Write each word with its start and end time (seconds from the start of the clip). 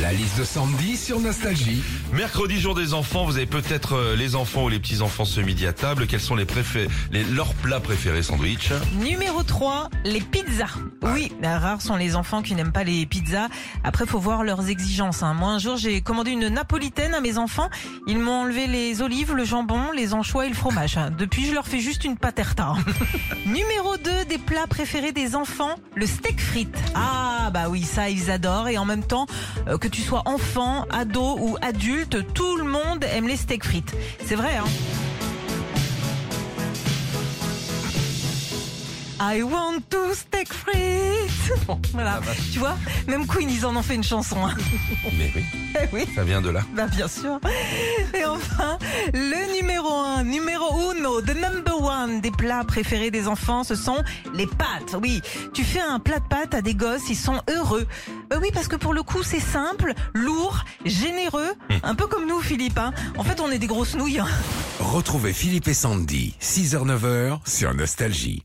La 0.00 0.12
liste 0.14 0.38
de 0.38 0.44
Sandy 0.44 0.96
sur 0.96 1.20
Nostalgie. 1.20 1.82
Mercredi 2.14 2.58
jour 2.58 2.74
des 2.74 2.94
enfants, 2.94 3.26
vous 3.26 3.36
avez 3.36 3.44
peut-être 3.44 3.94
euh, 3.94 4.16
les 4.16 4.34
enfants 4.34 4.64
ou 4.64 4.68
les 4.70 4.78
petits-enfants 4.78 5.26
ce 5.26 5.40
midi 5.40 5.66
à 5.66 5.74
table. 5.74 6.06
Quels 6.06 6.20
sont 6.20 6.36
les 6.36 6.46
les, 7.10 7.24
leurs 7.24 7.52
plats 7.54 7.80
préférés 7.80 8.22
sandwich 8.22 8.70
Numéro 8.98 9.42
3, 9.42 9.90
les 10.04 10.22
pizzas. 10.22 10.70
Oui, 11.02 11.30
bah, 11.42 11.58
rares 11.58 11.82
sont 11.82 11.96
les 11.96 12.16
enfants 12.16 12.40
qui 12.40 12.54
n'aiment 12.54 12.72
pas 12.72 12.82
les 12.84 13.04
pizzas. 13.04 13.48
Après, 13.84 14.06
faut 14.06 14.18
voir 14.18 14.42
leurs 14.42 14.68
exigences. 14.68 15.22
hein. 15.22 15.34
Moi, 15.34 15.50
un 15.50 15.58
jour, 15.58 15.76
j'ai 15.76 16.00
commandé 16.00 16.30
une 16.30 16.48
napolitaine 16.48 17.14
à 17.14 17.20
mes 17.20 17.36
enfants. 17.36 17.68
Ils 18.06 18.18
m'ont 18.18 18.42
enlevé 18.42 18.68
les 18.68 19.02
olives, 19.02 19.34
le 19.34 19.44
jambon, 19.44 19.90
les 19.94 20.14
anchois 20.14 20.46
et 20.46 20.48
le 20.48 20.54
fromage. 20.54 20.98
Depuis, 21.18 21.46
je 21.46 21.52
leur 21.52 21.66
fais 21.66 21.80
juste 21.80 22.04
une 22.04 22.16
paterta. 22.16 22.74
Numéro 23.46 23.96
2, 23.98 24.24
des 24.28 24.38
plats 24.38 24.66
préférés 24.66 25.12
des 25.12 25.36
enfants, 25.36 25.74
le 25.94 26.06
steak 26.06 26.40
frites. 26.40 26.78
Ah, 26.94 27.50
bah 27.52 27.68
oui, 27.68 27.82
ça, 27.82 28.08
ils 28.08 28.30
adorent. 28.30 28.68
Et 28.68 28.78
en 28.78 28.86
même 28.86 29.04
temps, 29.04 29.26
euh, 29.68 29.76
que 29.76 29.89
tu 29.90 30.02
sois 30.02 30.22
enfant, 30.26 30.84
ado 30.90 31.36
ou 31.40 31.56
adulte, 31.60 32.32
tout 32.34 32.56
le 32.56 32.64
monde 32.64 33.04
aime 33.12 33.26
les 33.28 33.36
steaks 33.36 33.64
frites. 33.64 33.92
C'est 34.26 34.36
vrai, 34.36 34.56
hein 34.56 34.64
I 39.22 39.42
want 39.42 39.80
to 39.90 40.14
steak 40.14 40.50
frites. 40.52 40.78
Voilà, 41.92 42.20
tu 42.52 42.58
vois, 42.58 42.76
même 43.06 43.26
Queen, 43.26 43.50
ils 43.50 43.66
en 43.66 43.76
ont 43.76 43.82
fait 43.82 43.94
une 43.96 44.04
chanson. 44.04 44.36
hein. 44.46 44.54
Mais 45.18 45.30
oui, 45.34 45.44
Eh 45.74 45.86
oui, 45.92 46.06
ça 46.14 46.22
vient 46.24 46.40
de 46.40 46.48
là. 46.50 46.62
bah 46.74 46.86
bien 46.86 47.06
sûr. 47.08 47.38
Et 48.14 48.24
enfin, 48.24 48.78
le 49.12 49.60
numéro 49.60 49.88
un, 49.92 50.22
numéro 50.24 50.69
the 51.20 51.34
number 51.34 51.80
one 51.80 52.20
des 52.20 52.30
plats 52.30 52.64
préférés 52.64 53.10
des 53.10 53.26
enfants, 53.28 53.64
ce 53.64 53.74
sont 53.74 54.02
les 54.34 54.46
pâtes. 54.46 54.96
Oui, 55.00 55.20
tu 55.52 55.64
fais 55.64 55.80
un 55.80 55.98
plat 55.98 56.18
de 56.18 56.28
pâtes 56.28 56.54
à 56.54 56.62
des 56.62 56.74
gosses, 56.74 57.08
ils 57.08 57.16
sont 57.16 57.40
heureux. 57.54 57.86
Bah 58.28 58.36
oui, 58.40 58.48
parce 58.52 58.68
que 58.68 58.76
pour 58.76 58.94
le 58.94 59.02
coup, 59.02 59.22
c'est 59.22 59.40
simple, 59.40 59.94
lourd, 60.14 60.64
généreux, 60.84 61.54
un 61.82 61.94
peu 61.94 62.06
comme 62.06 62.26
nous, 62.26 62.40
Philippe. 62.40 62.78
hein. 62.78 62.92
En 63.18 63.24
fait, 63.24 63.40
on 63.40 63.50
est 63.50 63.58
des 63.58 63.66
grosses 63.66 63.94
nouilles. 63.96 64.18
hein. 64.20 64.28
Retrouvez 64.80 65.32
Philippe 65.32 65.68
et 65.68 65.74
Sandy, 65.74 66.34
6h-9h 66.40 67.40
sur 67.46 67.74
Nostalgie. 67.74 68.44